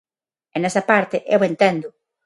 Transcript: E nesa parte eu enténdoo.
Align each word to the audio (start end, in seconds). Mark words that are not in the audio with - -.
E 0.55 0.57
nesa 0.63 0.81
parte 0.91 1.17
eu 1.35 1.39
enténdoo. 1.49 1.93